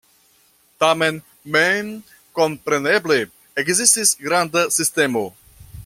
Tamen 0.83 1.19
memkompreneble 1.55 3.19
ekzistis 3.65 4.15
granda 4.27 4.65
sistemo. 4.81 5.25